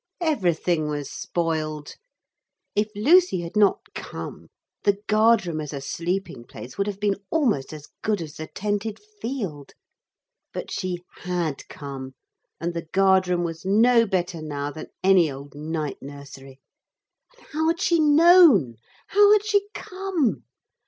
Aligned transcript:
Everything 0.21 0.87
was 0.87 1.11
spoiled. 1.11 1.93
If 2.75 2.89
Lucy 2.95 3.41
had 3.41 3.55
not 3.55 3.81
come 3.93 4.47
the 4.81 4.97
guard 5.05 5.45
room 5.45 5.61
as 5.61 5.73
a 5.73 5.79
sleeping 5.79 6.43
place 6.43 6.75
would 6.75 6.87
have 6.87 6.99
been 6.99 7.17
almost 7.29 7.71
as 7.71 7.85
good 8.01 8.19
as 8.19 8.35
the 8.37 8.47
tented 8.47 8.99
field. 9.21 9.73
But 10.53 10.71
she 10.71 11.03
had 11.19 11.67
come, 11.67 12.15
and 12.59 12.73
the 12.73 12.87
guard 12.91 13.27
room 13.27 13.43
was 13.43 13.63
no 13.63 14.07
better 14.07 14.41
now 14.41 14.71
than 14.71 14.87
any 15.03 15.29
old 15.31 15.53
night 15.53 15.99
nursery. 16.01 16.59
And 17.37 17.45
how 17.51 17.67
had 17.67 17.79
she 17.79 17.99
known? 17.99 18.77
How 19.09 19.31
had 19.33 19.45
she 19.45 19.67
come? 19.75 20.45